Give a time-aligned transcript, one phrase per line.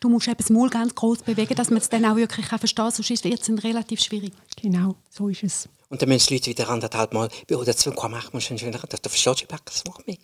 [0.00, 2.84] Du musst eben das Maul ganz groß bewegen, dass man es dann auch wirklich verstehen
[2.84, 4.32] kann, sonst wird es relativ schwierig.
[4.60, 5.68] Genau, so ist es.
[5.88, 8.68] Und dann müssen die Leute wieder anderthalb Mal oder zwei Komma machen, musst du schon
[8.68, 10.16] wieder, du verstehst überhaupt das Wort mehr.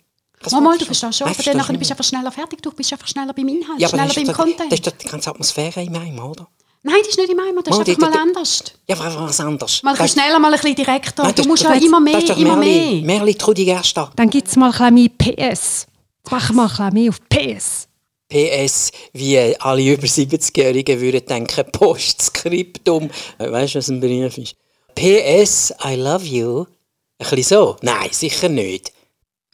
[0.51, 2.91] Mal, mal, du verstehst schon, aber dann nachher bist du einfach schneller fertig, du bist
[2.93, 4.71] einfach schneller beim Inhalt, ja, schneller beim Content.
[4.71, 6.47] Das ist doch die ganze Atmosphäre im Eimer, oder?
[6.83, 8.63] Nein, das ist nicht im Eimer, das ist einfach mal anders.
[8.87, 9.81] Ja, aber was anders.
[9.81, 11.23] Mal ein schneller, mal ein bisschen direkter.
[11.23, 13.01] Nein, du musst ja immer mehr, immer mehr.
[13.01, 14.11] Merli, trau dich erst da.
[14.15, 15.87] Dann gibt es mal ein bisschen mehr PS.
[16.29, 17.84] Mach mal ein bisschen mehr auf PS.
[18.29, 23.09] PS, wie alle über 70-Jährigen würden denken, Postskriptum.
[23.37, 24.55] Weißt du, was ein Brief ist?
[24.95, 26.65] PS, I love you.
[27.19, 27.75] Ein bisschen so?
[27.81, 28.91] Nein, sicher nicht.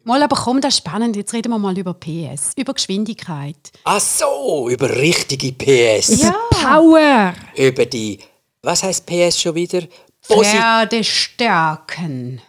[0.04, 1.16] Mal, aber komm, das ist spannend.
[1.16, 3.72] Jetzt reden wir mal über PS, über Geschwindigkeit.
[3.84, 6.24] Ach so, über richtige PS.
[6.24, 6.34] Ja.
[6.50, 7.36] Power.
[7.56, 8.18] Über die,
[8.64, 9.84] was heißt PS schon wieder?
[10.24, 12.42] Pferdestärken.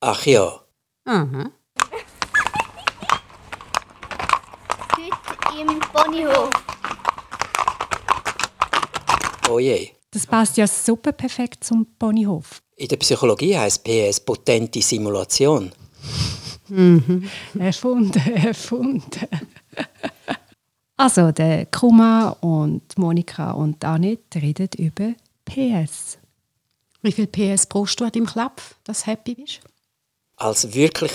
[0.00, 0.58] Ach ja.
[1.04, 1.52] Mhm.
[5.56, 6.50] Heute im Ponyhof.
[9.48, 9.90] Oh je.
[10.10, 12.60] Das passt ja super perfekt zum Ponyhof.
[12.76, 15.72] In der Psychologie heißt PS potente Simulation.
[16.68, 17.30] Mhm.
[17.58, 19.28] Erfunden, erfunden.
[20.96, 25.14] also, der Kuma und Monika und Annette reden über
[25.46, 26.18] PS.
[27.00, 29.60] Wie viel PS brauchst du an deinem Klapp, dass du happy bist?
[30.36, 31.12] Als wirklich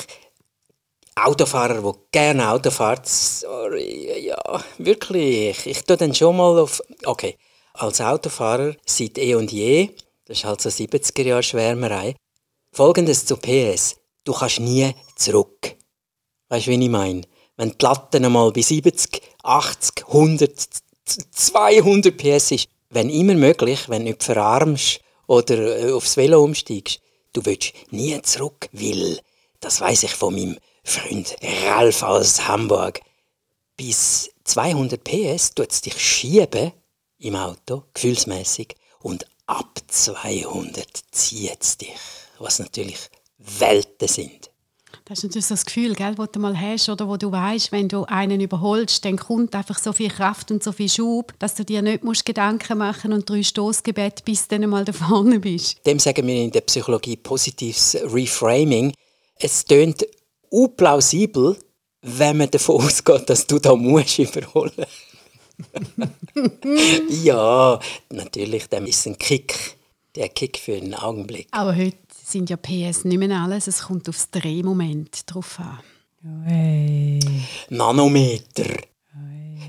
[1.15, 7.37] Autofahrer, der gerne Auto fährt, sorry, ja, wirklich, ich tue dann schon mal auf, okay,
[7.73, 9.89] als Autofahrer seit eh und je,
[10.25, 12.15] das ist halt so 70er Jahre Schwärmerei,
[12.71, 13.97] folgendes zu PS.
[14.23, 15.75] Du kannst nie zurück.
[16.49, 17.21] Weißt du, wie ich meine?
[17.57, 20.51] Wenn die Latte einmal bei 70, 80, 100,
[21.31, 26.99] 200 PS ist, wenn immer möglich, wenn du nicht verarmst oder äh, aufs Velo umsteigst,
[27.33, 29.19] du willst nie zurück, weil,
[29.59, 33.01] das weiß ich von meinem Freund Ralf aus Hamburg,
[33.77, 36.71] bis 200 PS tut es dich schieben
[37.19, 41.95] im Auto, gefühlsmäßig, und ab 200 zieht es dich,
[42.39, 44.51] was natürlich Welten sind.
[45.05, 47.89] Das ist natürlich das Gefühl, gell, das du mal hast oder wo du weißt, wenn
[47.89, 51.65] du einen überholst, dann kommt einfach so viel Kraft und so viel Schub, dass du
[51.65, 55.85] dir nicht musst Gedanken machen und drei Stoßgebet bis du dann mal da vorne bist.
[55.85, 58.93] Dem sagen wir in der Psychologie positives Reframing.
[59.35, 60.05] Es tönt
[60.51, 61.57] unplausibel,
[62.01, 64.85] wenn man davon ausgeht, dass du da musst überholen.
[67.23, 67.79] ja,
[68.09, 69.77] natürlich, dann ist ein Kick,
[70.15, 71.47] der Kick für einen Augenblick.
[71.51, 75.79] Aber heute sind ja PS nicht mehr alles, es kommt aufs Drehmoment drauf an.
[76.45, 77.19] Hey.
[77.69, 78.90] Nanometer.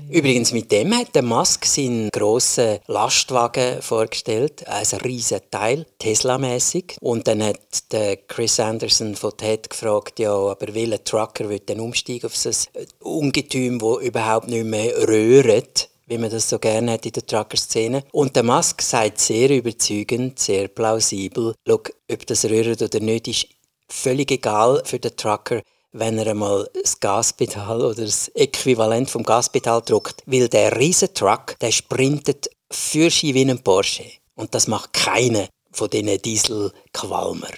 [0.09, 6.97] Übrigens, mit dem hat der Musk seinen grossen Lastwagen vorgestellt, ein riesen Teil, Tesla-mäßig.
[7.01, 11.79] Und dann hat der Chris Anderson von TED gefragt, ja, aber welcher Trucker wird denn
[11.79, 15.89] umsteigen auf so ein Ungetüm, das überhaupt nicht mehr röhrt?
[16.05, 18.03] wie man das so gerne hat in der Trucker-Szene.
[18.11, 21.81] Und der Musk sagt sehr überzeugend, sehr plausibel, Schau,
[22.11, 23.47] ob das rührt oder nicht, ist
[23.87, 25.61] völlig egal für den Trucker,
[25.93, 30.23] wenn er einmal das Gaspedal oder das Äquivalent vom Gaspedal drückt.
[30.25, 34.05] Weil der riesen Truck, der sprintet für wie ein Porsche.
[34.35, 37.51] Und das macht keiner von diesen Dieselqualmer.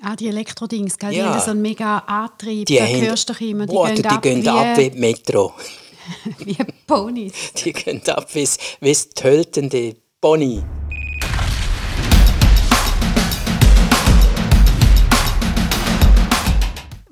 [0.00, 1.12] Ah, die Elektrodings, gell?
[1.12, 1.24] Ja.
[1.24, 3.66] die haben so einen mega Antrieb, die da hörst du immer.
[3.66, 5.54] Die boah, gehen, die ab, gehen ab wie Metro.
[6.38, 6.56] wie
[6.86, 7.32] Ponys.
[7.56, 8.48] Die gehen ab wie
[8.80, 10.62] das töltende Pony.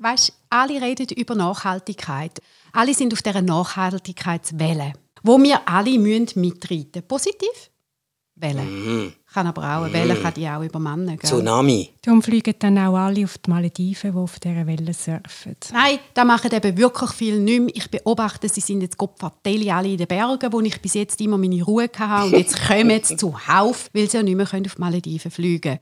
[0.03, 2.41] Weißt, alle reden über Nachhaltigkeit.
[2.73, 4.91] Alle sind auf dieser Nachhaltigkeitswelle,
[5.23, 7.71] wo wir alle müssen mitreiten Positiv?
[8.35, 8.63] Welle.
[8.63, 9.13] Mm.
[9.31, 10.21] Kann aber auch, eine Welle mm.
[10.21, 11.17] kann die auch übermannen.
[11.17, 11.29] Gell?
[11.29, 11.91] Tsunami.
[12.01, 15.55] Darum fliegen dann auch alle auf die Malediven, die auf dieser Welle surfen.
[15.71, 17.71] Nein, da machen eben wirklich viel nicht mehr.
[17.73, 21.37] Ich beobachte, sie sind jetzt Gottverdeli alle in den Bergen, wo ich bis jetzt immer
[21.37, 22.25] meine Ruhe hatte.
[22.25, 25.79] Und jetzt kommen sie zuhauf, weil sie ja nicht mehr auf die Malediven fliegen können.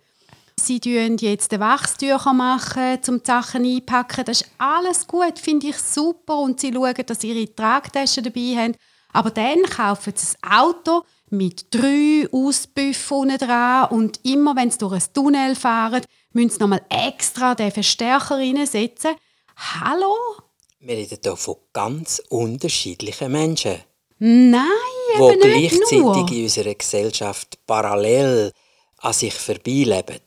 [0.65, 4.25] Sie machen jetzt Wachstücher, machen, um die Sachen einpacken.
[4.25, 6.37] Das ist alles gut, finde ich super.
[6.37, 8.75] Und sie schauen, dass ihre Tragtaschen dabei haben.
[9.13, 14.93] Aber dann kaufen sie ein Auto mit drei Auspuffen dran und immer, wenn sie durch
[14.93, 16.03] ein Tunnel fahren,
[16.33, 19.15] müssen sie nochmal extra den Verstärker reinsetzen.
[19.55, 20.15] Hallo?
[20.79, 23.77] Wir reden hier von ganz unterschiedlichen Menschen.
[24.19, 24.67] Nein,
[25.15, 26.31] eben die gleichzeitig nur.
[26.31, 28.51] in unserer Gesellschaft parallel
[28.97, 30.21] an sich vorbeileben.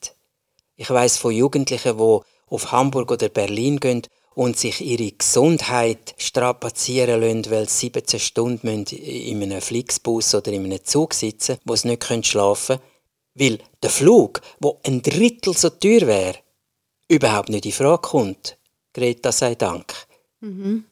[0.77, 4.03] Ich weiß von Jugendlichen, die auf Hamburg oder Berlin gehen
[4.35, 10.65] und sich ihre Gesundheit strapazieren lassen, weil sie 17 Stunden in einem Flixbus oder in
[10.65, 12.91] einem Zug sitzen wo sie nicht schlafen können,
[13.35, 16.39] weil der Flug, wo ein Drittel so teuer wäre,
[17.09, 18.59] überhaupt nicht in Frage kommt.
[18.93, 19.95] Greta sei Dank.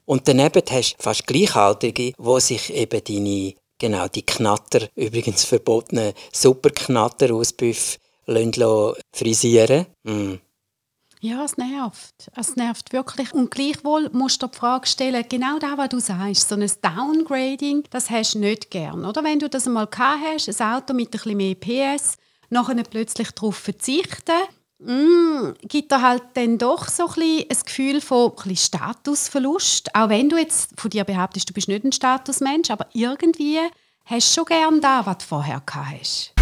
[0.06, 6.14] Und daneben hast du fast Gleichaltrige, wo sich eben deine, genau, die Knatter, übrigens verbotene
[6.32, 7.98] Superknatter aus Büff,
[9.12, 10.34] frisieren mm.
[11.24, 12.32] Ja, es nervt.
[12.34, 13.32] Es nervt wirklich.
[13.32, 17.84] Und gleichwohl musst du die Frage stellen, genau das, was du sagst, so ein Downgrading,
[17.90, 19.04] das hast du nicht gern.
[19.04, 22.16] Oder wenn du das einmal gehabt hast, ein Auto mit ein bisschen mehr PS,
[22.50, 24.32] nachher plötzlich darauf verzichten,
[24.80, 29.94] mm, gibt da halt dann doch so ein, bisschen ein Gefühl von ein Statusverlust.
[29.94, 33.60] Auch wenn du jetzt von dir behauptest, du bist nicht ein Statusmensch, aber irgendwie
[34.06, 36.41] hast du schon gern da, was du vorher gehabt hast.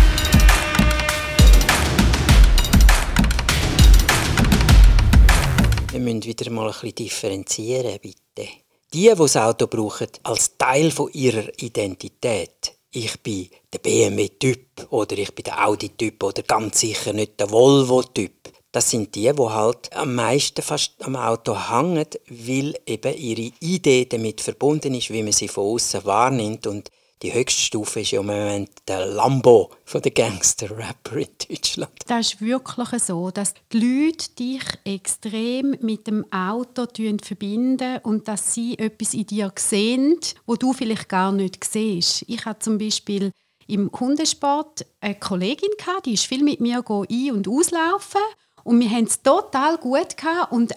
[5.93, 8.49] Wir müssen wieder mal ein bisschen differenzieren, bitte.
[8.95, 12.77] Die, die das Auto brauchen, als Teil ihrer Identität.
[12.93, 18.53] Ich bin der BMW-Typ oder ich bin der Audi-Typ oder ganz sicher nicht der Volvo-Typ.
[18.71, 24.05] Das sind die, die halt am meisten fast am Auto hängen, weil eben ihre Idee
[24.05, 26.89] damit verbunden ist, wie man sie von außen wahrnimmt und
[27.23, 31.93] die höchste Stufe ist ja im Moment der Lambo von den Gangster-Rapper in Deutschland.
[32.07, 36.87] Das ist wirklich so, dass die Leute dich extrem mit dem Auto
[37.23, 42.25] verbinden und dass sie etwas in dir sehen, wo du vielleicht gar nicht siehst.
[42.27, 43.33] Ich habe zum Beispiel
[43.67, 45.71] im Hundesport eine Kollegin
[46.05, 48.21] die ist viel mit mir ein- und auslaufen
[48.65, 50.73] und wir haben es total gut gehabt und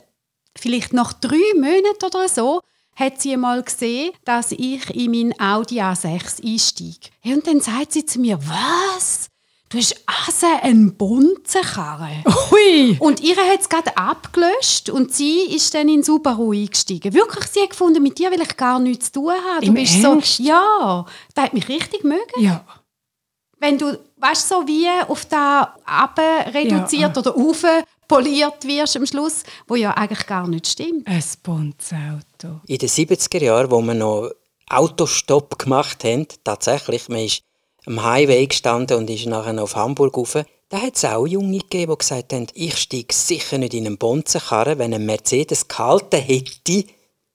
[0.55, 2.61] vielleicht nach drei Monaten oder so
[2.95, 7.09] hat sie einmal gesehen, dass ich in meinen Audi A6 einsteige.
[7.23, 9.29] Und dann sagt sie zu mir, was?
[9.69, 12.23] Du hast also eine Bunzenkarre.
[12.51, 12.95] Hui!
[12.99, 17.11] Und ihre hat es gerade abgelöscht und sie ist dann in Subaru eingestiegen.
[17.13, 19.61] Wirklich, sie hat gefunden, mit dir will ich gar nichts zu tun haben.
[19.61, 20.37] Du Im bist Ernst?
[20.37, 22.21] so, ja, das hat mich richtig mögen.
[22.39, 22.63] Ja.
[23.59, 25.75] Wenn du, weißt so wie auf da
[26.53, 27.17] reduziert Ja.
[27.17, 27.63] oder auf
[28.07, 31.07] poliert wirst am Schluss, wo ja eigentlich gar nicht stimmt.
[31.07, 32.61] Ein Bunzenauto.
[32.67, 34.31] In den 70er Jahren, wo wir noch
[34.69, 37.43] Autostopp gemacht haben, tatsächlich, man ist
[37.85, 40.37] am Highway gestanden und ist nachher auf Hamburg rauf,
[40.69, 43.97] da hat es auch Junge gegeben, die gesagt haben, ich steige sicher nicht in einen
[43.97, 46.85] Bonzenkarren, wenn ein Mercedes gehalten hätte,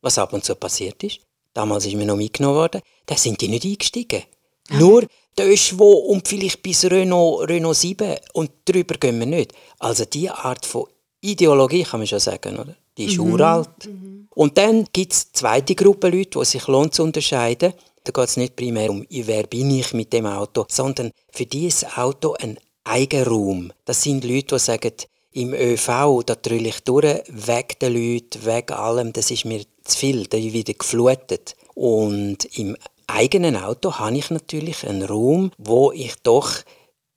[0.01, 1.21] was ab und zu passiert ist.
[1.55, 4.23] Damals ist mir noch mitgenommen worden, da sind die nicht eingestiegen.
[4.71, 5.07] Nur
[5.39, 9.53] Döschwo und vielleicht bis Renault, Renault 7 und drüber gehen wir nicht.
[9.79, 10.87] Also diese Art von
[11.21, 12.75] Ideologie kann man schon sagen, oder?
[12.97, 13.89] Die ist uralt.
[14.35, 17.73] Und dann gibt es zweite Gruppe Leute, die sich lohnt zu unterscheiden.
[18.03, 21.67] Da geht es nicht primär um, wer bin ich mit dem Auto, sondern für die
[21.67, 23.73] ist das Auto ein Eigenraum.
[23.85, 24.93] Das sind Leute, die sagen,
[25.33, 29.99] im ÖV, da trülle ich durch, weg den Leuten, weg allem, das ist mir zu
[29.99, 31.55] viel, da bin ich wieder geflutet.
[31.75, 32.77] Und im
[33.09, 36.53] eigenen Auto habe ich natürlich einen Raum, wo ich doch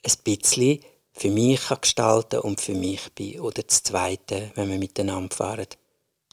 [0.04, 0.80] ein bisschen
[1.14, 3.40] für mich kann gestalten und für mich bin.
[3.42, 5.68] Oder das Zweite, wenn wir miteinander fahren.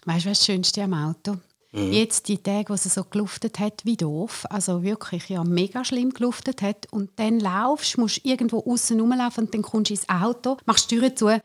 [0.04, 1.36] Weißt du, was das Schönste am Auto?
[1.70, 6.14] Jetzt die Tage, wo es so geluftet hat, wie doof, also wirklich ja mega schlimm
[6.14, 10.56] geluftet hat und dann laufst, musst irgendwo außen rumlaufen und dann kommst du ins Auto,
[10.64, 11.40] machst die Tür zu,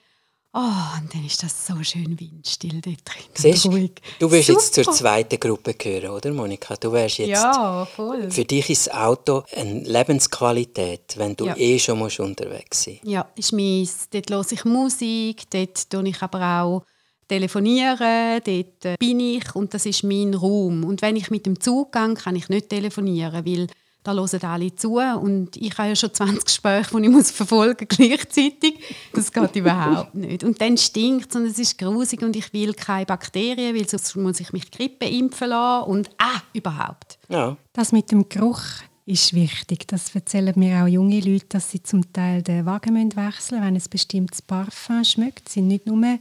[0.53, 0.59] oh,
[1.01, 3.91] und dann ist das so schön windstill dort drin Siehst, ruhig.
[4.19, 6.75] du willst jetzt zur zweiten Gruppe gehören, oder Monika?
[6.75, 8.29] Du wärst jetzt Ja, voll.
[8.31, 11.57] für dich ist das Auto eine Lebensqualität, wenn du Ja.
[11.57, 12.99] eh schon musst unterwegs sein.
[13.03, 14.07] Ja, ist meins.
[14.11, 16.83] Dort höre ich Musik, dort tue ich aber auch
[17.27, 20.83] telefonieren, dort äh, bin ich und das ist mein Raum.
[20.83, 23.67] Und wenn ich mit dem Zug gehe, kann ich nicht telefonieren, weil
[24.03, 27.85] da hören alle zu und ich habe ja schon 20 Gespräche, die ich muss verfolgen
[27.89, 28.79] gleichzeitig.
[29.13, 30.43] Das geht überhaupt nicht.
[30.43, 34.15] Und dann stinkt es und es ist grusig und ich will keine Bakterien, weil sonst
[34.15, 37.17] muss ich mich Grippe impfen lassen und ah, überhaupt.
[37.29, 37.55] Ja.
[37.71, 38.61] Das mit dem Geruch
[39.05, 39.87] ist wichtig.
[39.87, 43.61] Das erzählen mir auch junge Leute, dass sie zum Teil den Wagen müssen wechseln müssen,
[43.61, 45.47] wenn ein bestimmtes Parfum schmeckt.
[45.47, 46.19] Es sind nicht nur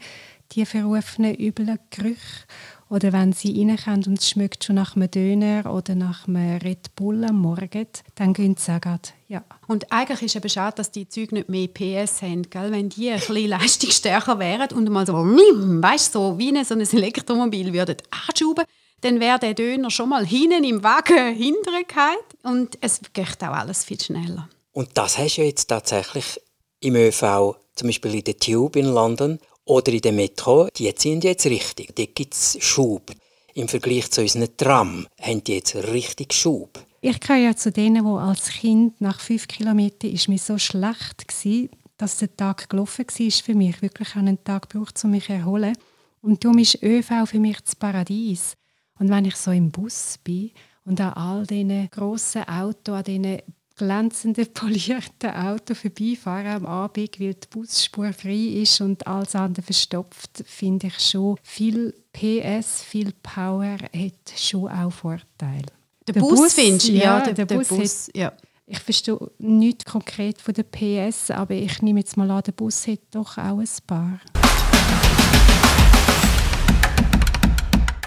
[0.52, 2.46] die verrufenen, üblen Gerüche.
[2.92, 6.94] Oder wenn sie reinkommen und es schmeckt schon nach einem Döner oder nach einem Red
[6.94, 9.42] Bull am Morgen, dann gehen sie auch gerade, ja.
[9.66, 12.70] Und eigentlich ist es schade, dass die Züge nicht mehr PS haben, gell?
[12.70, 16.82] wenn die ein bisschen leistungsstärker wären und mal so, weißt, so wie ein, so ein
[16.82, 18.66] Elektromobil würden anschrauben,
[19.00, 23.54] dann wäre der Döner schon mal hinten im Wagen hinterher gefallen und es geht auch
[23.54, 24.50] alles viel schneller.
[24.72, 26.38] Und das hast du ja jetzt tatsächlich
[26.80, 29.38] im ÖV, zum Beispiel in der Tube in London
[29.72, 31.94] oder in der Metro, die ziehen jetzt richtig.
[31.94, 33.10] Dort gibt es Schub.
[33.54, 36.84] Im Vergleich zu unseren Tram haben die jetzt richtig Schub.
[37.00, 41.26] Ich gehöre ja zu denen, wo als Kind nach fünf Kilometern ist mir so schlecht
[41.26, 43.82] gsi, dass der Tag gelaufen war für mich.
[43.82, 45.76] Wirklich einen Tag gebraucht, um mich zu erholen.
[46.20, 48.54] Und darum ist ÖV für mich das Paradies.
[48.98, 50.52] Und wenn ich so im Bus bin
[50.84, 53.42] und an all diesen grossen Autos, an diesen
[53.82, 60.44] glänzenden, polierten Auto vorbeifahren am Abend, weil die Busspur frei ist und alles andere verstopft,
[60.46, 65.66] finde ich schon, viel PS, viel Power hat schon auch Vorteile.
[66.06, 66.92] Der, der Bus, Bus findest du?
[66.92, 68.32] Ja, ja der, der, der, Bus, Bus hat, ja.
[68.66, 72.86] Ich verstehe nicht konkret von der PS, aber ich nehme jetzt mal an, der Bus
[72.86, 74.20] hat doch auch ein paar.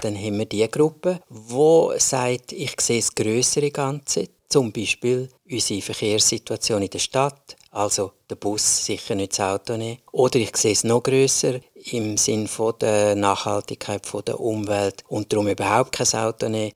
[0.02, 5.82] Dann haben wir die Gruppe, die sagt, ich sehe das größere Ganze, zum Beispiel unsere
[5.82, 9.98] Verkehrssituation in der Stadt, also der Bus sicher nicht das Auto nehmen.
[10.12, 11.60] Oder ich sehe es noch grösser
[11.92, 12.48] im Sinne
[12.80, 16.72] der Nachhaltigkeit der Umwelt und darum überhaupt kein Auto nehmen.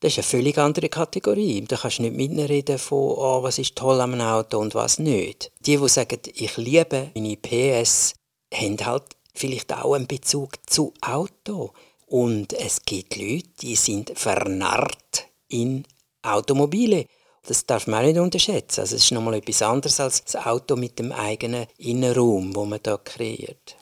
[0.00, 1.62] Das ist eine völlig andere Kategorie.
[1.62, 5.52] Da kannst du nicht mitreden von, oh, was ist toll am Auto und was nicht.
[5.60, 8.14] Die, die sagen, ich liebe meine PS,
[8.52, 11.72] haben halt vielleicht auch einen Bezug zu Auto.
[12.06, 15.84] Und es gibt Leute, die sind vernarrt in
[16.22, 17.06] Automobile.
[17.46, 18.80] Das darf man auch nicht unterschätzen.
[18.80, 22.80] Also es ist nochmal etwas anderes als das Auto mit dem eigenen Innenraum, wo man
[22.82, 23.76] da kreiert.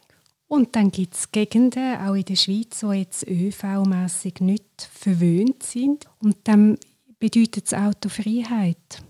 [0.48, 6.06] Und dann gibt es Gegenden, auch in der Schweiz, die jetzt ÖV-mässig nicht verwöhnt sind.
[6.20, 6.76] Und dann
[7.20, 9.02] bedeutet das Auto Freiheit.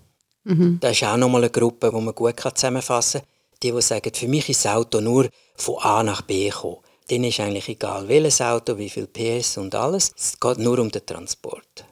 [0.43, 0.77] Mhm.
[0.79, 3.29] Das ist auch nochmal eine Gruppe, die man gut zusammenfassen kann.
[3.63, 6.77] Die, die sagen, für mich ist das Auto nur von A nach B gekommen.
[7.09, 10.11] Denen ist eigentlich egal, welches Auto, wie viel PS und alles.
[10.15, 11.85] Es geht nur um den Transport.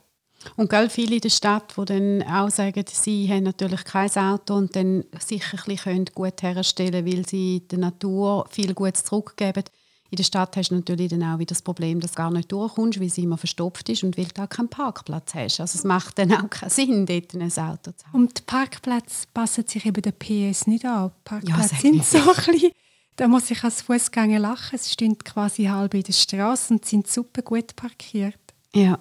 [0.55, 4.55] Und gell, viele in der Stadt, die dann auch sagen, sie haben natürlich kein Auto
[4.55, 9.63] und dann sicher ein bisschen gut herstellen weil sie der Natur viel Gutes zurückgeben.
[10.12, 12.51] In der Stadt hast du natürlich dann auch wieder das Problem, dass du gar nicht
[12.51, 15.60] durchkommst, weil sie immer verstopft ist und weil du auch keinen Parkplatz hast.
[15.60, 18.13] Also es macht dann auch keinen Sinn, dort ein Auto zu haben.
[18.13, 21.12] Und die Parkplätze passen sich eben der PS nicht an.
[21.24, 22.72] Parkplätze ja, sind so klein.
[23.17, 24.75] Da muss ich als Fußgänger lachen.
[24.75, 28.39] Es stehen quasi halb in der Straße und sind super gut parkiert.
[28.74, 28.98] Ja.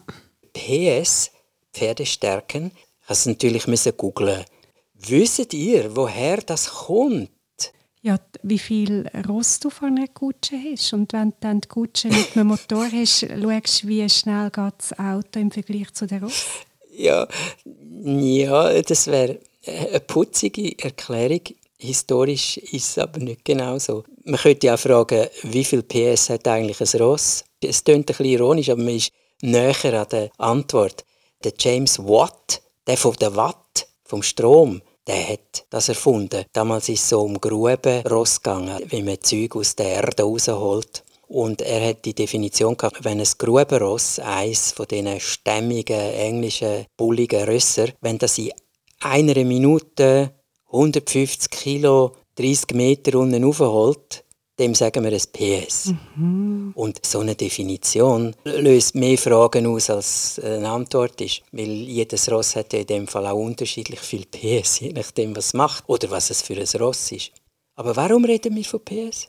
[0.59, 1.31] PS,
[1.73, 2.73] Pferdestärken,
[3.07, 3.65] hast du natürlich
[3.97, 4.45] googeln.
[4.95, 7.31] Wisst ihr, woher das kommt?
[8.03, 10.93] Ja, wie viel Rost du von einer Kutsche hast.
[10.93, 14.75] Und wenn du dann die Kutsche mit einem Motor hast, schaust du, wie schnell geht
[14.79, 16.47] das Auto im Vergleich zu der Rost?
[16.93, 17.29] Ja,
[18.05, 21.43] ja das wäre eine putzige Erklärung.
[21.81, 24.03] Historisch ist es aber nicht genau so.
[24.25, 27.45] Man könnte ja auch fragen, wie viel PS hat eigentlich ein Ross?
[27.61, 29.13] Es klingt ein bisschen ironisch, aber man ist
[29.43, 31.05] näher an der Antwort.
[31.45, 36.45] Der James Watt, der von der Watt, vom Strom, der hat das erfunden.
[36.53, 41.05] Damals ist es so um Grubenross gegangen, wie man Zeug aus der Erde rausholt.
[41.29, 47.45] Und er hat die Definition gehabt, wenn ein Grubenross, eins von diesen stämmigen, englischen, bulligen
[47.45, 48.53] Rösser, wenn das in
[49.01, 50.33] einer Minute
[50.67, 54.25] 150 Kilo 30 Meter unten raufholt,
[54.59, 55.95] dem sagen wir ein PS.
[56.17, 56.73] Mhm.
[56.75, 61.43] Und so eine Definition löst mehr Fragen aus, als eine Antwort ist.
[61.53, 65.55] Weil jedes Ross hat in dem Fall auch unterschiedlich viel PS, je nachdem, was es
[65.55, 67.33] macht oder was es für ein Ross ist.
[67.77, 69.29] Aber warum reden wir von PS?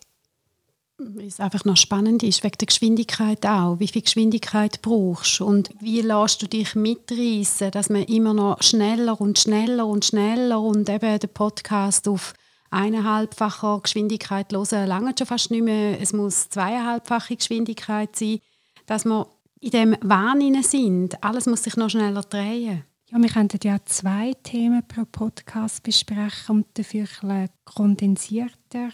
[0.98, 3.79] Weil es einfach noch spannend ist, wegen der Geschwindigkeit auch.
[3.79, 8.62] Wie viel Geschwindigkeit brauchst du und wie lässt du dich mitreißen, dass man immer noch
[8.62, 12.33] schneller und schneller und schneller und eben den Podcast auf
[12.71, 15.99] eineinhalbfacher Geschwindigkeit hören, lange schon fast nicht mehr.
[15.99, 18.39] Es muss zweieinhalbfache Geschwindigkeit sein,
[18.85, 19.27] dass wir
[19.59, 21.23] in dem Wahn sind.
[21.23, 22.83] Alles muss sich noch schneller drehen.
[23.11, 28.89] Ja, wir könnten ja zwei Themen pro Podcast besprechen und dafür ein kondensierter.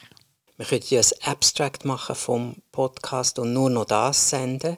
[0.58, 4.78] Wir könnten ja ein Abstract machen vom Podcast und nur noch das senden.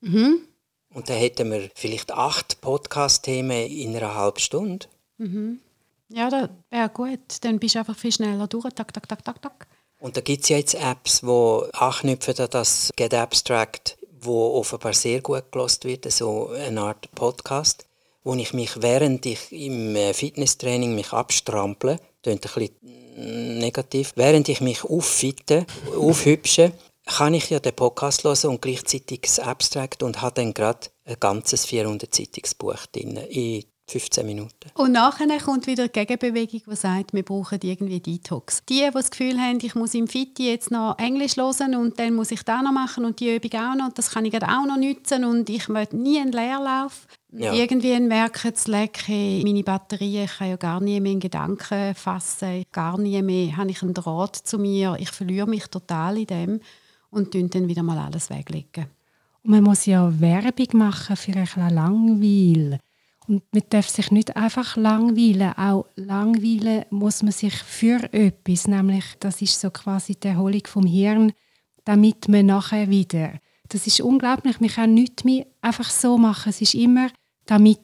[0.00, 0.42] Mhm.
[0.90, 4.86] Und dann hätten wir vielleicht acht Podcast-Themen in einer halben Stunde.
[5.18, 5.60] Mhm.
[6.08, 7.42] Ja, das wäre gut.
[7.42, 8.72] Dann bist du einfach viel schneller durch.
[8.74, 9.68] Tak, tak, tak, tak, tak.
[10.00, 14.92] Und da gibt es ja jetzt Apps, die anknüpfen an das Get Abstract, wo offenbar
[14.94, 17.86] sehr gut gelost wird, so eine Art Podcast,
[18.22, 24.48] wo ich mich, während ich im äh, Fitnesstraining mich abstrample, klingt ein bisschen negativ, während
[24.48, 26.72] ich mich auffitte, aufhübsche,
[27.06, 31.16] kann ich ja den Podcast hören und gleichzeitig das Abstract und habe dann gerade ein
[31.18, 32.56] ganzes 400-seitiges
[32.92, 34.70] drin in 15 Minuten.
[34.74, 38.62] Und nachher kommt wieder die Gegenbewegung, die sagt, wir brauchen irgendwie Detox.
[38.68, 42.14] Die, die das Gefühl haben, ich muss im Fitti jetzt noch Englisch hören und dann
[42.14, 44.66] muss ich das noch machen und die Übung auch noch und das kann ich auch
[44.66, 47.06] noch nutzen und ich möchte nie einen Leerlauf.
[47.32, 47.52] Ja.
[47.52, 52.64] Irgendwie merken sie, hey, meine Batterie, ich kann ja gar nie mehr in Gedanken fassen,
[52.72, 56.60] gar nie mehr habe ich einen Draht zu mir, ich verliere mich total in dem
[57.10, 58.86] und dann wieder mal alles weglegen.
[59.42, 62.80] Und man muss ja Werbung machen für ein bisschen Langweil.
[63.28, 65.52] Und man darf sich nicht einfach langweilen.
[65.52, 70.86] Auch langweilen muss man sich für etwas, nämlich das ist so quasi die Erholung vom
[70.86, 71.32] Hirn,
[71.84, 73.32] damit man nachher wieder.
[73.68, 74.60] Das ist unglaublich.
[74.60, 76.48] Man kann nichts mehr einfach so machen.
[76.48, 77.10] Es ist immer
[77.44, 77.80] damit.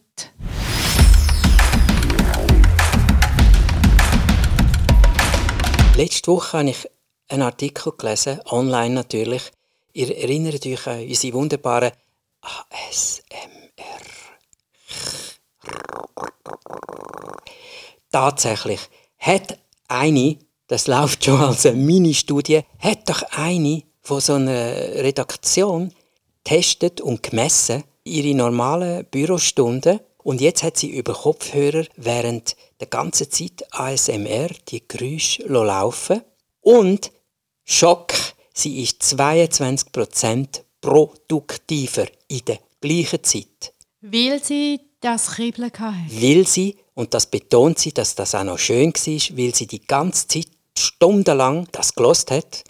[5.98, 6.88] Letzte Woche habe ich
[7.28, 9.52] einen Artikel gelesen, online natürlich.
[9.92, 11.92] Ihr erinnert euch an unsere wunderbaren
[12.40, 13.54] ASMR.
[18.10, 18.80] Tatsächlich
[19.18, 25.92] hat eine, das läuft schon als eine Mini-Studie, hat doch eine von so einer Redaktion
[26.44, 33.30] testet und gemessen ihre normalen Bürostunden und jetzt hat sie über Kopfhörer während der ganzen
[33.30, 36.22] Zeit ASMR die Geräusche laufen
[36.60, 37.12] und
[37.64, 38.12] Schock,
[38.52, 43.72] sie ist 22% produktiver in der gleichen Zeit.
[44.00, 45.96] Weil sie das Kribbeln hatte.
[46.10, 49.86] Weil sie, und das betont sie, dass das auch noch schön war, weil sie die
[49.86, 52.64] ganze Zeit stundenlang das gelost hat,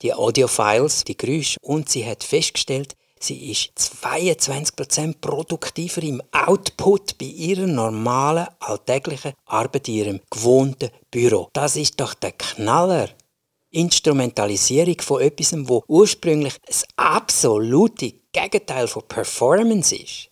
[0.00, 7.26] die Audiofiles, die Geräusche, und sie hat festgestellt, sie ist 22% produktiver im Output bei
[7.26, 11.48] ihrer normalen, alltäglichen Arbeit in ihrem gewohnten Büro.
[11.52, 13.08] Das ist doch der Knaller.
[13.70, 20.31] Instrumentalisierung von etwas, wo ursprünglich das absolute Gegenteil von Performance ist.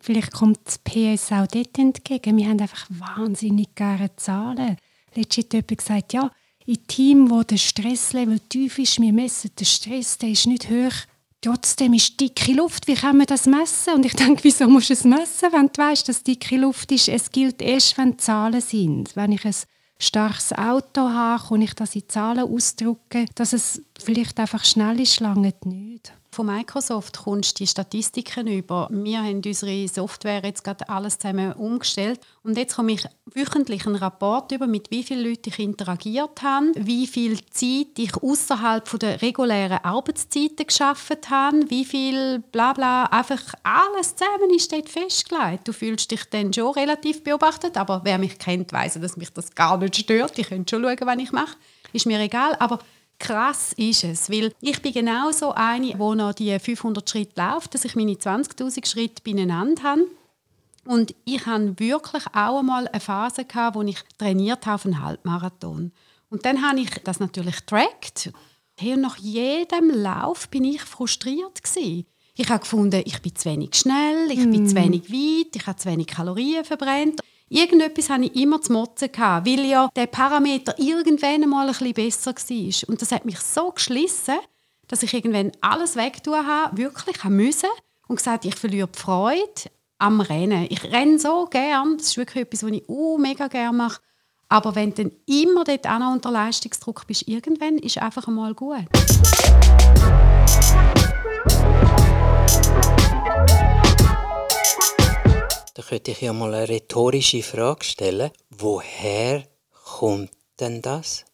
[0.00, 2.36] Vielleicht kommt das PS auch dort entgegen.
[2.36, 4.76] Wir haben einfach wahnsinnig gerne Zahlen.
[5.14, 6.30] Letztens hat jemand gesagt, ja,
[6.64, 10.92] in Team, wo der Stresslevel tief ist, wir messen den Stress, der ist nicht hoch.
[11.40, 12.86] Trotzdem ist dicke Luft.
[12.86, 13.94] Wie kann man das messen?
[13.94, 17.08] Und ich denke, wieso musst du es messen, wenn du weißt, dass dicke Luft ist?
[17.08, 19.14] Es gilt erst, wenn Zahlen sind.
[19.16, 19.54] Wenn ich ein
[19.98, 25.20] starkes Auto habe, kann ich das in Zahlen ausdrücken, dass es vielleicht einfach schnell ist,
[25.20, 26.12] lange nicht.
[26.34, 28.88] Von Microsoft kommst du die Statistiken über.
[28.90, 33.96] Wir haben unsere Software jetzt gerade alles zusammen umgestellt und jetzt komme ich wöchentlich einen
[33.96, 39.20] Rapport über, mit wie vielen Leuten ich interagiert habe, wie viel Zeit ich außerhalb der
[39.20, 45.68] regulären Arbeitszeiten geschafft habe, wie viel bla bla, einfach alles zusammen ist dort festgelegt.
[45.68, 49.54] Du fühlst dich dann schon relativ beobachtet, aber wer mich kennt, weiß, dass mich das
[49.54, 50.38] gar nicht stört.
[50.38, 51.56] Ich könnte schon schauen, was ich mache.
[51.92, 52.78] Ist mir egal, aber
[53.22, 57.72] krass ist es, weil ich bin genau so eine, wo noch die 500 Schritte läuft,
[57.72, 60.06] dass ich meine 20'000 Schritte beieinander habe.
[60.84, 65.00] Und ich hatte wirklich auch einmal eine Phase, gehabt, wo ich trainiert habe auf einen
[65.00, 65.92] Halbmarathon.
[66.30, 68.32] Und dann habe ich das natürlich getrackt.
[68.74, 72.06] Hey, und nach jedem Lauf bin ich frustriert gewesen.
[72.34, 74.78] Ich habe gefunden, ich bin zu wenig schnell, ich bin zu mm.
[74.78, 77.20] wenig weit, ich habe zu wenig Kalorien verbrannt.
[77.52, 82.88] Irgendetwas hatte ich immer zu motzen, weil ja der Parameter irgendwann mal ein besser war.
[82.88, 84.38] Und das hat mich so geschlissen,
[84.88, 87.68] dass ich irgendwann alles wegtun habe, wirklich haben müssen
[88.08, 90.66] und gesagt, ich verliere die Freude am Rennen.
[90.70, 94.00] Ich renne so gern, das ist wirklich etwas, was ich uh, mega gerne mache.
[94.48, 98.28] Aber wenn du dann immer dort auch noch unter Leistungsdruck bist, irgendwann ist es einfach
[98.28, 98.86] einmal gut.
[105.92, 108.30] Könnte ich ja mal eine rhetorische Frage stellen.
[108.48, 109.44] Woher
[109.84, 111.26] kommt denn das?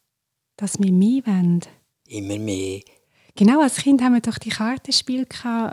[0.57, 1.61] Dass wir mehr wollen.
[2.09, 2.81] Immer mehr.
[3.37, 5.29] Genau, als Kind haben wir doch die Kartenspiele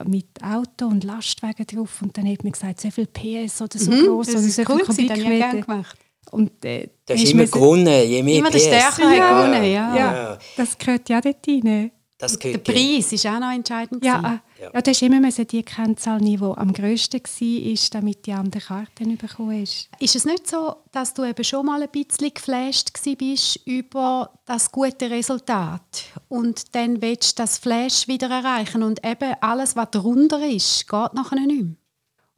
[0.05, 3.89] mit Auto und Lastwagen drauf und dann hat man gesagt, so viel PS oder so
[3.89, 5.61] mhm, groß oder so viel cool, Kubikmeter.
[5.61, 5.97] gemacht.
[6.29, 8.65] Und, äh, das ist immer gewonnen, je mehr immer PS.
[8.67, 9.95] Immer der Stärkere ja, gewonnen, ja.
[9.95, 10.39] ja.
[10.57, 11.91] Das gehört ja dort rein.
[12.17, 14.03] Das der Preis ist auch noch entscheidend.
[14.05, 14.71] Ja, äh, ja.
[14.73, 18.61] ja du hast immer müssen die Kennzahl nehmen, die am grössten war, damit die andere
[18.61, 19.89] Karten bekommen hast.
[19.99, 24.71] Ist es nicht so, dass du eben schon mal ein bisschen geflasht bist über das
[24.71, 30.47] gute Resultat und dann willst du das Flash wieder erreichen und eben alles, was darunter
[30.47, 31.75] ist, geht nachher nicht mehr?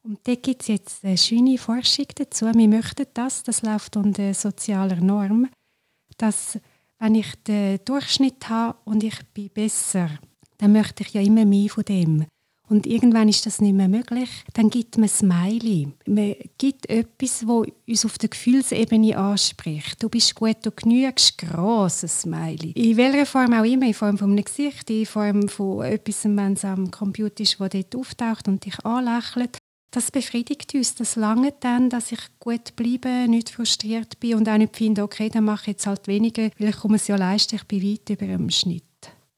[0.02, 2.46] Und da gibt es jetzt eine schöne Forschung dazu.
[2.46, 5.50] Wir möchten das, das läuft unter sozialer Norm,
[6.18, 6.58] dass
[7.00, 10.10] wenn ich den Durchschnitt habe und ich bin besser,
[10.58, 12.26] dann möchte ich ja immer mehr von dem.
[12.70, 14.30] Und irgendwann ist das nicht mehr möglich.
[14.54, 15.88] Dann gibt man Smiley.
[16.06, 20.04] Man gibt etwas, das uns auf der Gefühlsebene anspricht.
[20.04, 22.72] Du bist gut, du genügst, grosses Smiley.
[22.72, 26.54] In welcher Form auch immer, in Form von einem Gesicht, in Form von etwas, wenn
[26.54, 29.58] es am Computer ist, das dort auftaucht und dich anlächelt
[29.92, 30.96] das befriedigt uns.
[30.96, 35.30] Das lange dann, dass ich gut bleibe, nicht frustriert bin und auch nicht finde, okay,
[35.30, 38.10] dann mache ich jetzt halt weniger, weil ich komme es ja leisten, ich bin weit
[38.10, 38.84] über dem Schnitt.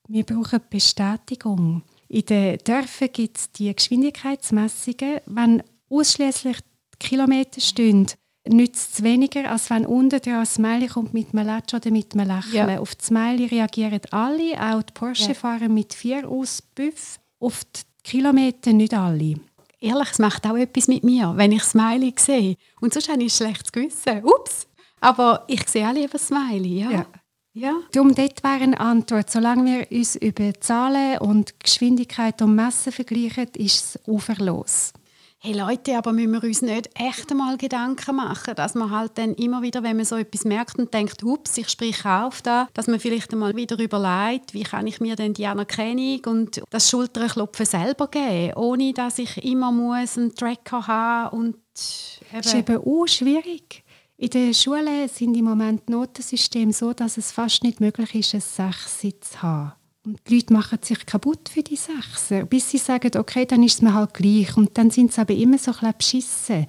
[0.07, 1.83] Wir brauchen Bestätigung.
[2.07, 5.19] In den Dörfern gibt es die Geschwindigkeitsmessungen.
[5.27, 6.57] Wenn ausschließlich
[6.99, 8.07] Kilometer stehen,
[8.47, 12.13] nützt es weniger, als wenn unten dran ein Smiley kommt mit einem Latsch oder mit
[12.15, 12.69] einem Lächeln.
[12.69, 12.79] Ja.
[12.79, 15.69] Auf das Smiley reagieren alle, auch die Porsche-Fahrer ja.
[15.69, 17.19] mit vier Auspuff.
[17.39, 19.35] Auf die Kilometer nicht alle
[19.81, 22.55] ehrlich, es macht auch etwas mit mir, wenn ich Smiley sehe.
[22.81, 24.23] Und sonst habe ich ein schlechtes Gewissen.
[24.23, 24.67] Ups!
[25.01, 26.91] Aber ich sehe auch lieber Smiley, ja.
[26.91, 27.05] ja.
[27.53, 27.73] Ja.
[27.91, 29.29] Darum dort wäre eine Antwort.
[29.29, 34.93] Solange wir uns über Zahlen und Geschwindigkeit und Massen vergleichen, ist es uferlos.
[35.41, 39.35] Hey Leute, aber müssen wir uns nicht echt einmal Gedanken machen, dass man halt dann
[39.35, 42.87] immer wieder, wenn man so etwas merkt und denkt, ups, ich spreche auf da, dass
[42.87, 47.65] man vielleicht einmal wieder überlegt, wie kann ich mir denn die Anerkennung und das Schulterklopfen
[47.65, 52.77] selber geben, ohne dass ich immer muss einen Tracker haben und eben das ist eben
[52.77, 53.83] auch schwierig.
[54.17, 58.41] In der Schule sind im Moment Notensysteme so, dass es fast nicht möglich ist, ein
[58.41, 59.78] Sechs zu haben.
[60.09, 63.75] Und die Leute machen sich kaputt für die Sechser, bis sie sagen, okay, dann ist
[63.75, 64.57] es mir halt gleich.
[64.57, 66.65] Und dann sind sie aber immer so ein beschissen.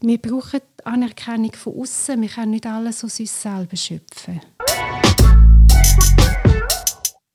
[0.00, 2.22] Wir brauchen Anerkennung von außen.
[2.22, 4.40] Wir können nicht alles aus uns selber schöpfen.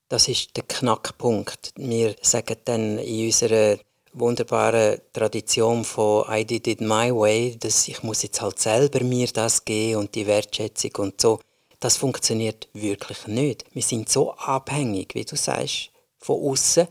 [0.07, 1.73] Das ist der Knackpunkt.
[1.75, 3.77] Wir sagen dann in unserer
[4.13, 9.27] wunderbaren Tradition von I did it my way, dass ich muss jetzt halt selber mir
[9.27, 11.41] das geben und die Wertschätzung und so.
[11.81, 13.65] Das funktioniert wirklich nicht.
[13.73, 15.89] Wir sind so abhängig, wie du sagst,
[16.19, 16.87] von außen.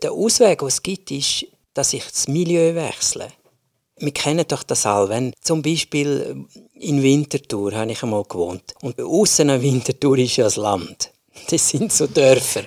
[0.00, 3.32] Der Ausweg, den es gibt, ist, dass ich das Milieu wechsle.
[3.96, 9.00] Wir kennen doch das all, wenn zum Beispiel in Winterthur habe ich einmal gewohnt und
[9.00, 11.10] außen an Winterthur ist ja das Land.
[11.50, 12.62] Das sind so Dörfer.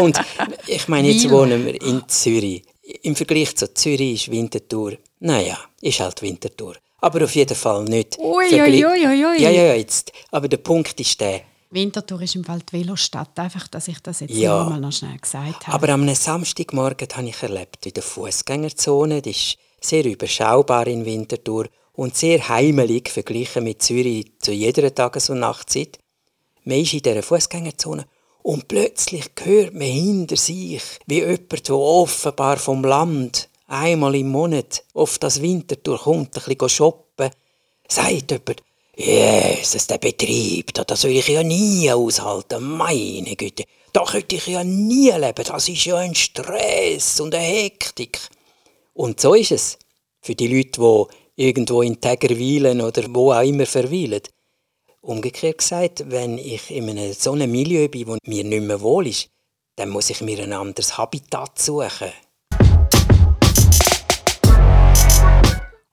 [0.00, 0.20] Und
[0.68, 2.62] ich meine, jetzt wohnen wir in Zürich.
[3.02, 8.18] Im Vergleich zu Zürich ist Winterthur, naja, ist halt Winterthur aber auf jeden Fall nicht.
[8.18, 9.42] Ui, ui, ui, ui.
[9.42, 10.10] Ja, ja, jetzt.
[10.30, 11.42] Aber der Punkt ist der.
[11.70, 15.66] Winterthur ist im Wald Velostadt, einfach, dass ich das jetzt ja, mal noch schnell gesagt
[15.66, 15.74] habe.
[15.74, 21.66] Aber am Samstagmorgen habe ich erlebt, in der Fußgängerzone, die ist sehr überschaubar in Winterthur
[21.92, 25.98] und sehr heimelig verglichen mit Zürich zu jeder Tages- und Nachtzeit.
[26.64, 28.06] Man ist in dieser Fußgängerzone
[28.42, 34.84] und plötzlich hört man hinter sich, wie jemand, der offenbar vom Land einmal im Monat
[34.94, 37.30] auf das Wintertour kommt, ein bisschen shoppen,
[37.88, 38.62] sagt jemand,
[38.96, 43.64] Jesus, der Betrieb, das soll ich ja nie aushalten, meine Güte.
[43.92, 48.20] Da könnte ich ja nie leben, das ist ja ein Stress und eine Hektik.
[48.92, 49.78] Und so ist es.
[50.20, 54.22] Für die Leute, die irgendwo in Tägerwilen oder wo auch immer verweilen.
[55.00, 59.08] Umgekehrt gesagt, wenn ich in einem so einem Milieu bin, wo mir nicht mehr wohl
[59.08, 59.28] ist,
[59.76, 62.12] dann muss ich mir ein anderes Habitat suchen.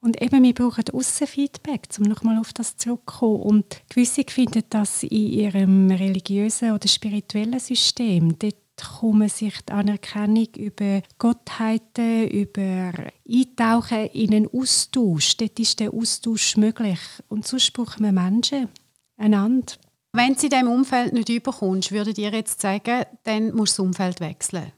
[0.04, 3.42] Und eben, wir brauchen Aussenfeedback, um nochmal auf das zurückzukommen.
[3.42, 8.38] Und gewisse finden das in ihrem religiösen oder spirituellen System.
[8.40, 8.56] Dort
[9.00, 12.94] kommen sich die Anerkennung über Gottheiten, über
[13.30, 15.38] Eintauchen in einen Austausch.
[15.38, 17.00] Dort ist der Austausch möglich.
[17.28, 18.70] Und sonst brauchen wir Menschen,
[19.18, 19.74] einander.
[20.14, 23.88] Wenn du in diesem Umfeld nicht überkommst, würde dir jetzt sagen, dann musst du das
[23.88, 24.72] Umfeld wechseln.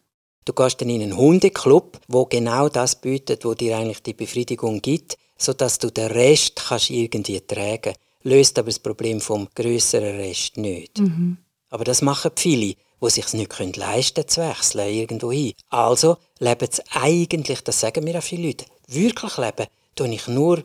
[0.45, 4.81] Du gehst dann in einen Hundeclub, wo genau das bietet, wo dir eigentlich die Befriedigung
[4.81, 7.93] gibt, sodass du den Rest kannst irgendwie tragen.
[8.23, 10.99] Löst aber das Problem vom größeren Rest nicht.
[10.99, 11.37] Mhm.
[11.69, 15.53] Aber das machen viele, die sich es nicht leisten können, zu wechseln irgendwo hin.
[15.69, 20.63] Also leben sie eigentlich, das sagen mir auch viele Leute, wirklich leben tue ich nur,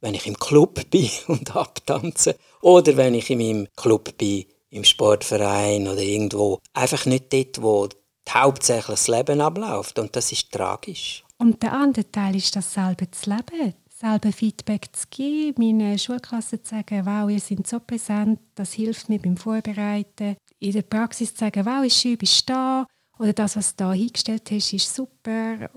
[0.00, 4.84] wenn ich im Club bin und abtanze oder wenn ich in meinem Club bin, im
[4.84, 6.60] Sportverein oder irgendwo.
[6.72, 7.88] Einfach nicht dort, wo
[8.34, 9.98] hauptsächlich das Leben abläuft.
[9.98, 11.24] Und das ist tragisch.
[11.38, 16.62] Und der andere Teil ist das selber zu leben, selber Feedback zu geben, meine Schulklassen
[16.64, 20.36] zu sagen, wow, ihr seid so präsent, das hilft mir beim Vorbereiten.
[20.58, 22.86] In der Praxis zu sagen, wow, ist schön, bist da.
[23.18, 25.70] Oder das, was du da hingestellt hast, ist super.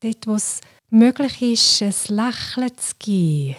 [0.00, 0.60] Dort, wo es
[0.90, 3.56] möglich ist, ein Lächeln zu geben,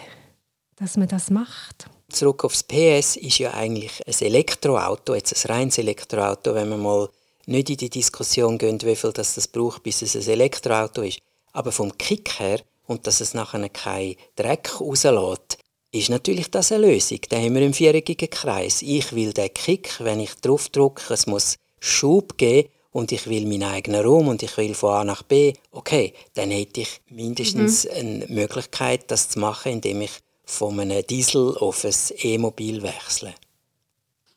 [0.76, 1.88] dass man das macht.
[2.08, 7.08] Zurück aufs PS ist ja eigentlich ein Elektroauto, jetzt ein reines Elektroauto, wenn man mal
[7.46, 11.20] nicht in die Diskussion gehen, wie viel das, das braucht, bis es ein Elektroauto ist.
[11.52, 15.58] Aber vom Kick her und dass es nachher keinen Dreck rauslässt,
[15.92, 17.20] ist natürlich das eine Lösung.
[17.28, 18.82] Da haben wir im viereckigen Kreis.
[18.82, 23.46] Ich will den Kick, wenn ich drauf drücke, es muss Schub geben und ich will
[23.46, 25.52] meinen eigenen Raum und ich will von A nach B.
[25.70, 27.90] Okay, dann hätte ich mindestens mhm.
[27.92, 30.12] eine Möglichkeit, das zu machen, indem ich
[30.44, 33.34] von einem Diesel auf ein E-Mobil wechsle.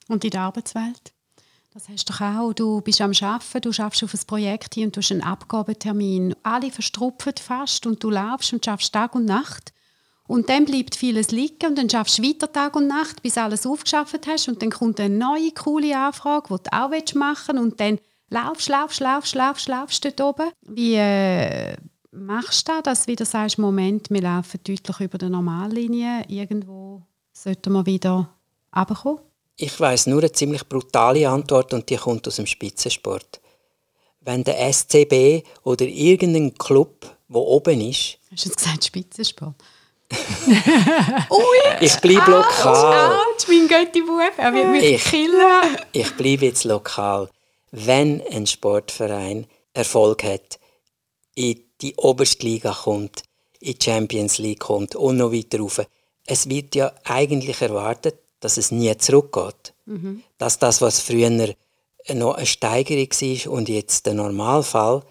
[0.08, 1.14] Und in der Arbeitswelt?
[1.78, 2.54] Das hast du doch auch.
[2.54, 6.34] Du bist am Arbeiten, du schaffst auf ein Projekt hin und du hast einen Abgabetermin.
[6.42, 9.74] Alle verstrupfen fast und du laufst und schaffst Tag und Nacht.
[10.26, 13.68] Und dann bleibt vieles liegen und dann schaffst du weiter Tag und Nacht, bis alles
[13.68, 17.80] aufgeschafft hast und dann kommt eine neue, coole Anfrage, die du auch machen willst und
[17.80, 18.00] dann
[18.32, 20.50] laufst, laufst, laufst, laufst, laufst dort oben.
[20.64, 21.78] Wie äh,
[22.10, 27.04] machst du das, dass du wieder sagst, Moment, wir laufen deutlich über der Normallinie, irgendwo
[27.34, 28.34] sollten wir wieder
[28.76, 29.27] runterkommen?
[29.60, 33.42] Ich weiß nur eine ziemlich brutale Antwort und die kommt aus dem Spitzensport.
[34.22, 38.20] Wenn der SCB oder irgendein Club, wo oben ist.
[38.32, 39.56] Hast du jetzt gesagt Spitzensport?
[40.12, 43.18] Ui, ich bleibe lokal.
[43.18, 45.78] Ouch, mein Götti-Bub, er wird mich ich, killen.
[45.92, 47.30] Ich bleibe jetzt lokal.
[47.72, 50.60] Wenn ein Sportverein Erfolg hat,
[51.34, 53.24] in die oberste Liga kommt,
[53.60, 55.82] in die Champions League kommt und noch weiter rauf.
[56.26, 59.74] Es wird ja eigentlich erwartet, dass es nie zurückgeht.
[59.86, 60.24] Mhm.
[60.38, 65.04] Dass das, was früher noch eine Steigerung war und jetzt der Normalfall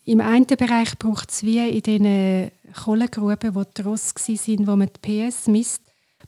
[0.04, 2.52] Im einen Bereich braucht es wie in diesen
[2.84, 5.81] Kohlengruben, die gross waren, wo man die PS misst,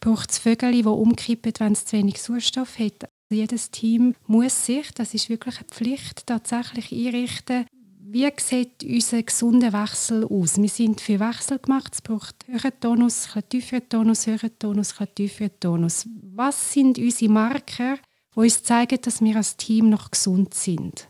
[0.05, 3.09] braucht es Vögel, die umkippen, wenn es zu wenig Sauerstoff hat.
[3.31, 7.65] Jedes Team muss sich, das ist wirklich eine Pflicht, tatsächlich einrichten,
[8.01, 10.61] wie sieht unser gesunder Wechsel aus?
[10.61, 11.95] Wir sind für Wechsel gemacht.
[11.95, 16.07] Es braucht höheren Tonus, tieferen Tonus, höheren Tonus, tieferen Tonus.
[16.35, 17.97] Was sind unsere Marker,
[18.37, 21.09] die uns zeigen, dass wir als Team noch gesund sind?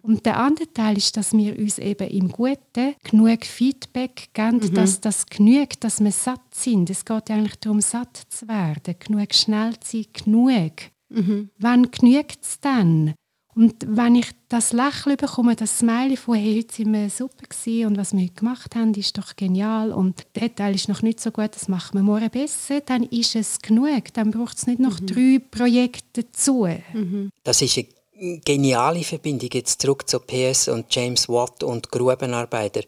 [0.00, 4.74] Und der andere Teil ist, dass wir uns eben im Guten genug Feedback geben, mhm.
[4.74, 6.90] dass das genügt, dass wir satt sind.
[6.90, 10.72] Es geht eigentlich darum, satt zu werden, genug schnell zu sein, genug.
[11.10, 11.50] Mhm.
[11.58, 13.14] Wann genügt es dann?
[13.54, 17.86] Und wenn ich das Lächeln bekomme, das Smiley von «Hey, heute sind wir super gewesen
[17.86, 21.20] und was wir heute gemacht haben, ist doch genial und der Teil ist noch nicht
[21.20, 24.14] so gut, das machen wir morgen besser», dann ist es genug.
[24.14, 25.06] Dann braucht es nicht noch mhm.
[25.06, 26.66] drei Projekte dazu.
[26.94, 27.28] Mhm.
[27.44, 27.88] Das ist eine
[28.22, 32.82] geniale Verbindung jetzt zurück zu PS und James Watt und Grubenarbeiter.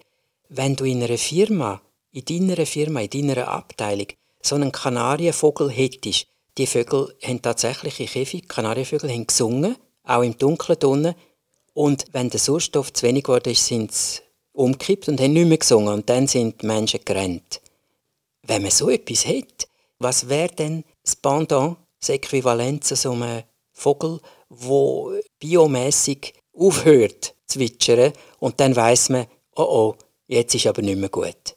[0.48, 1.80] Wenn du in einer Firma,
[2.12, 4.06] in deiner Firma, in deiner Abteilung
[4.40, 10.38] so einen Kanarienvogel hättest, die Vögel haben tatsächlich in Käfig, Kanarienvögel haben gesungen, auch im
[10.38, 11.14] Dunkeln drinnen.
[11.72, 14.20] Und wenn der Sauerstoff zu wenig ist, sind sie
[14.52, 15.94] umgekippt und haben nicht mehr gesungen.
[15.94, 17.60] Und dann sind die Menschen gerannt.
[18.42, 19.66] Wenn man so etwas hat,
[19.98, 23.42] was wäre denn das Pendant, das Äquivalent zu so einem
[23.72, 29.26] Vogel, wo biomäßig aufhört zu zwitschern und dann weiß man,
[29.56, 31.56] oh oh, jetzt ist aber nicht mehr gut.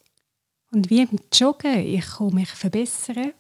[0.72, 3.34] Und wie im Joggen, ich kann mich verbessern.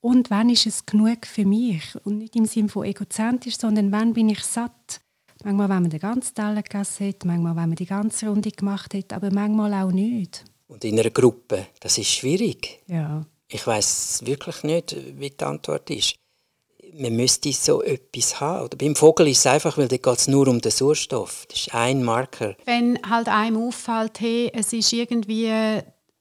[0.00, 1.96] Und wann ist es genug für mich?
[2.04, 5.00] Und nicht im Sinne von egozentrisch, sondern wann bin ich satt?
[5.42, 8.94] Manchmal, wenn man den ganzen Teller gegessen hat, manchmal, wenn man die ganze Runde gemacht
[8.94, 10.44] hat, aber manchmal auch nicht.
[10.68, 12.82] Und in einer Gruppe, das ist schwierig.
[12.86, 13.26] Ja.
[13.48, 16.16] Ich weiß wirklich nicht, wie die Antwort ist
[16.98, 18.66] man müsste so etwas haben.
[18.66, 21.46] Oder beim Vogel ist es einfach, weil da geht es nur um den Sauerstoff.
[21.48, 22.54] Das ist ein Marker.
[22.64, 25.50] Wenn halt einem auffällt, hey, es ist irgendwie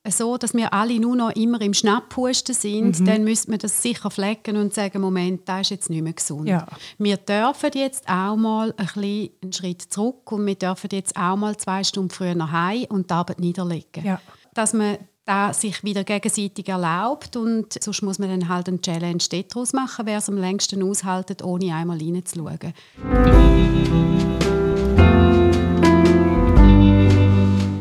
[0.07, 3.05] so, dass wir alle nur noch immer im Schnapphusten sind, mhm.
[3.05, 6.47] dann müsste man das sicher flecken und sagen, Moment, das ist jetzt nicht mehr gesund.
[6.47, 6.67] Ja.
[6.97, 11.35] Wir dürfen jetzt auch mal ein bisschen einen Schritt zurück und wir dürfen jetzt auch
[11.35, 14.05] mal zwei Stunden früher nach Hause und die Arbeit niederlegen.
[14.05, 14.21] Ja.
[14.53, 19.23] Dass man da sich wieder gegenseitig erlaubt und sonst muss man dann halt eine Challenge
[19.29, 22.73] daraus machen, wer es am längsten aushaltet, ohne einmal reinzuschauen.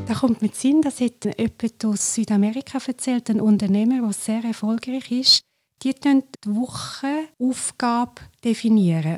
[0.07, 5.43] Da kommt mit Sinn, dass jemand aus Südamerika erzählt, ein Unternehmer, der sehr erfolgreich ist.
[5.83, 8.23] Die definieren die Wochenaufgabe.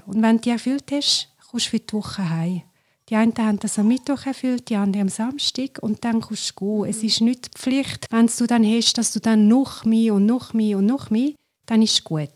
[0.06, 2.62] Und wenn du die erfüllt hast, kommst du für die Woche heim.
[3.08, 6.82] Die einen haben das am Mittwoch erfüllt, die anderen am Samstag und dann kannst du
[6.82, 6.90] gehen.
[6.90, 10.26] Es ist nicht die Pflicht, wenn du dann hast, dass du dann noch mehr und
[10.26, 11.30] noch mehr und noch mehr,
[11.66, 12.30] dann ist es gut.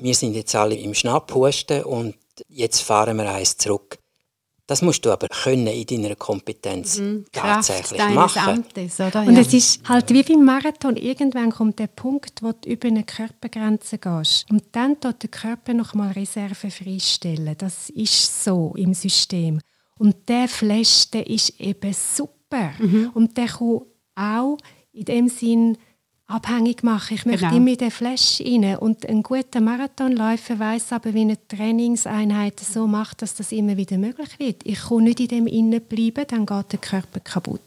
[0.00, 2.16] Wir sind jetzt alle im Schnapphusten und
[2.48, 3.98] jetzt fahren wir eins zurück.
[4.66, 7.24] Das musst du aber können in deiner Kompetenz mhm.
[7.30, 8.64] tatsächlich machen.
[8.64, 9.22] Amtes, oder?
[9.22, 9.40] Und ja.
[9.40, 10.96] es ist halt wie beim Marathon.
[10.96, 14.50] Irgendwann kommt der Punkt, wo du über eine Körpergrenze gehst.
[14.50, 17.54] Und dann tut der Körper noch mal Reserve freistellen.
[17.56, 19.60] Das ist so im System.
[19.98, 22.72] Und der Flash, der ist eben super.
[22.78, 23.10] Mhm.
[23.14, 23.80] Und der kann
[24.14, 24.58] auch
[24.92, 25.78] in dem Sinn
[26.26, 27.14] abhängig machen.
[27.14, 27.56] Ich möchte genau.
[27.56, 28.76] immer in den Flash rein.
[28.76, 33.96] Und ein guter Marathonläufer weiß aber, wie eine Trainingseinheit so macht, dass das immer wieder
[33.96, 34.62] möglich wird.
[34.64, 37.60] Ich kann nicht in dem innen bleiben, dann geht der Körper kaputt.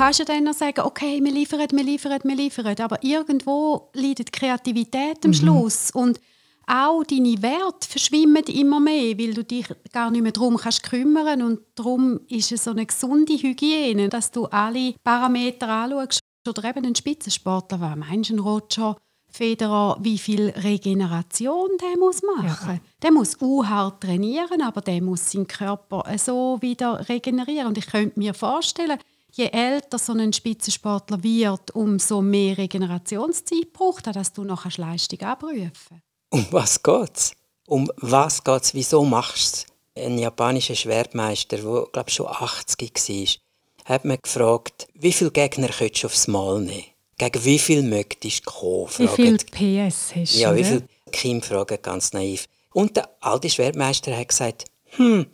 [0.00, 4.28] Kannst ja dann noch sagen, okay, wir liefern, wir liefern, wir liefern, aber irgendwo leidet
[4.28, 5.34] die Kreativität am mhm.
[5.34, 6.18] Schluss und
[6.66, 11.42] auch deine Werte verschwimmen immer mehr, weil du dich gar nicht mehr darum kannst kümmern
[11.42, 16.86] und darum ist es so eine gesunde Hygiene, dass du alle Parameter anschaust oder eben
[16.86, 18.96] ein Spitzensportler, was meinst du, Roger
[19.28, 22.74] Federer, wie viel Regeneration der muss machen.
[22.74, 22.80] Ja.
[23.02, 27.68] Der muss hart trainieren, aber der muss seinen Körper so wieder regenerieren.
[27.68, 28.98] Und ich könnte mir vorstellen,
[29.32, 35.20] je älter so ein Spitzensportler wird, umso mehr Regenerationszeit braucht er, dass du noch Leistung
[35.20, 37.32] abrufen Um was geht's?
[37.66, 38.74] Um was geht's?
[38.74, 45.12] Wieso machst du Ein japanischer Schwertmeister, der glaube schon 80 war, hat mich gefragt, wie
[45.12, 46.84] viele Gegner könntest du aufs Mal nehmen?
[47.18, 48.90] Gegen wie viel möchtest du kommen?
[48.96, 50.38] Wie viel PS hast du?
[50.38, 52.46] Ja, wie viel Kim fragen, ganz naiv.
[52.72, 54.64] Und der alte Schwertmeister hat gesagt,
[54.96, 55.26] hm,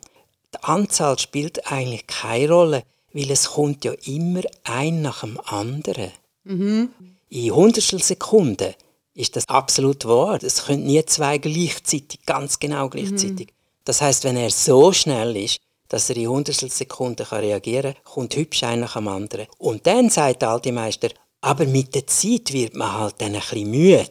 [0.54, 2.82] die Anzahl spielt eigentlich keine Rolle,
[3.16, 6.12] weil es kommt ja immer ein nach dem anderen.
[6.44, 6.90] Mhm.
[7.30, 8.74] In Hundertstel Sekunden
[9.14, 10.38] ist das absolut wahr.
[10.42, 13.46] Es können nie zwei gleichzeitig, ganz genau gleichzeitig.
[13.46, 13.54] Mhm.
[13.86, 18.36] Das heißt, wenn er so schnell ist, dass er in Hundertstel Sekunden reagieren kann, kommt
[18.36, 19.46] hübsch ein nach dem anderen.
[19.56, 21.08] Und dann sagt der alte Meister,
[21.40, 24.10] aber mit der Zeit wird man halt dann ein bisschen müde.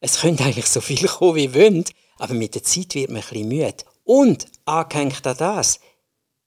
[0.00, 1.84] Es könnte eigentlich so viel kommen, wie wollen,
[2.18, 3.84] aber mit der Zeit wird man ein bisschen müde.
[4.04, 5.78] Und angehängt an das,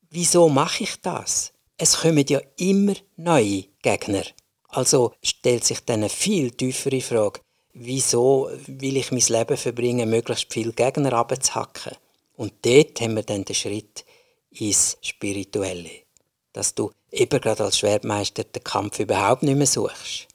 [0.10, 1.54] wieso mache ich das?
[1.82, 4.24] Es kommen ja immer neue Gegner.
[4.68, 7.40] Also stellt sich dann eine viel tiefere Frage,
[7.72, 11.94] wieso will ich mein Leben verbringen, möglichst viele Gegner abzuhacken?
[12.36, 14.04] Und dort haben wir dann den Schritt
[14.52, 16.04] ins Spirituelle.
[16.52, 20.28] Dass du eben gerade als Schwertmeister den Kampf überhaupt nicht mehr suchst.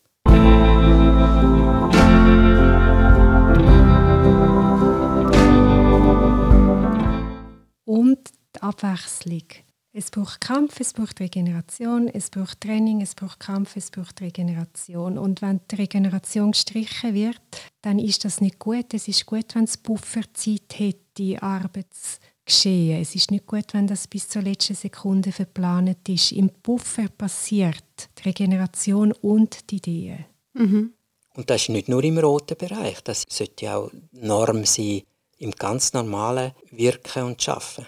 [7.85, 9.64] Und die Abwechslung.
[9.97, 15.17] Es braucht Kampf, es braucht Regeneration, es braucht Training, es braucht Kampf, es braucht Regeneration.
[15.17, 17.41] Und wenn die Regeneration gestrichen wird,
[17.81, 18.93] dann ist das nicht gut.
[18.93, 23.01] Es ist gut, wenn es Pufferzeit hätte, Arbeits geschehen.
[23.01, 26.33] Es ist nicht gut, wenn das bis zur letzten Sekunde verplant ist.
[26.33, 30.25] Im Puffer passiert die Regeneration und die Ideen.
[30.55, 30.93] Mhm.
[31.35, 35.03] Und das ist nicht nur im roten Bereich, das sollte ja auch Norm sein
[35.39, 37.87] im ganz normalen Wirken und Schaffen.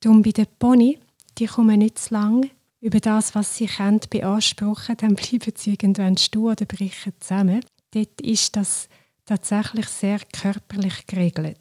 [0.00, 0.98] Darum bei den Pony,
[1.38, 6.16] die kommen nicht zu lang über das, was sie können, beanspruchen, dann bleiben sie irgendwann
[6.16, 7.64] stur oder brechen zusammen.
[7.92, 8.88] Dort ist das
[9.24, 11.58] tatsächlich sehr körperlich geregelt.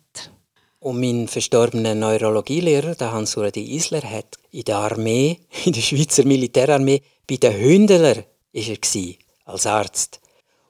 [0.79, 7.01] Und mein verstorbener Neurologielehrer, der Hans-Uradi Isler, hat in der Armee, in der Schweizer Militärarmee,
[7.27, 10.19] bei den Hündeler war er als Arzt.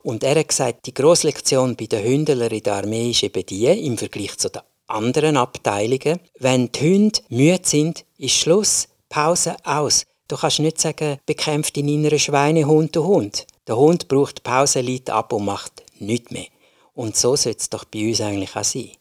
[0.03, 3.45] Und er hat gesagt, die grosse Lektion bei den Hündeler in der Armee ist eben
[3.45, 9.57] die, im Vergleich zu den anderen Abteilungen, wenn die Hunde müde sind, ist Schluss, Pause
[9.65, 10.05] aus.
[10.29, 13.45] Du kannst nicht sagen, bekämpft in inneren Schweinehund den Hund.
[13.67, 16.47] Der Hund braucht Pause, liegt ab und macht nichts mehr.
[16.93, 18.91] Und so sollte es doch bei uns eigentlich auch sein.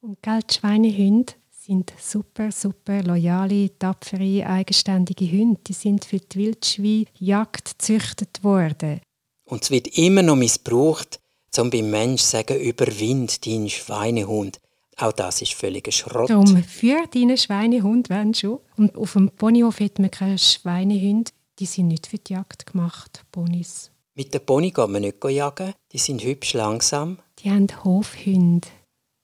[0.00, 5.60] Und gell, Schweinehunde sind super, super loyale, tapfere, eigenständige Hunde.
[5.68, 9.02] Die sind für die Wildschweinjagd gezüchtet worden.
[9.44, 11.20] Und es wird immer noch missbraucht,
[11.58, 14.60] um beim Menschen zu sagen, überwind deinen Schweinehund.
[14.96, 16.30] Auch das ist völliger Schrott.
[16.30, 18.60] Darum für deinen Schweinehund, wenn schon.
[18.76, 21.30] Und auf dem Ponyhof hat man keine Schweinehunde.
[21.58, 23.90] Die sind nicht für die Jagd gemacht, Ponys.
[24.14, 25.72] Mit den Pony geht man nicht jagen.
[25.92, 27.18] Die sind hübsch langsam.
[27.38, 28.68] Die haben Hofhunde.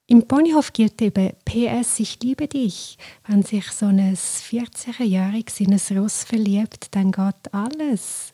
[0.07, 2.97] Im Ponyhof gilt eben PS, ich liebe dich.
[3.27, 8.33] Wenn sich so ein 14-Jähriges in ein Ross verliebt, dann geht alles.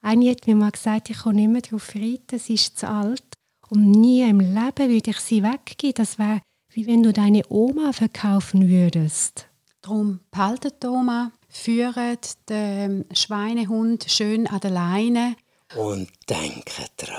[0.00, 3.37] Eine hat mir mal gesagt, ich kann nicht mehr darauf reiten, sie ist zu alt.
[3.70, 5.94] Und nie im Leben würde ich sie weggeben.
[5.94, 6.40] Das wäre,
[6.72, 9.48] wie wenn du deine Oma verkaufen würdest.
[9.82, 15.36] Darum behaltet die Oma, führt den Schweinehund schön an der Leine.
[15.76, 17.14] Und denke dran,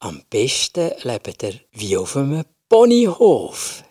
[0.00, 3.84] am besten lebt er wie auf einem Ponyhof.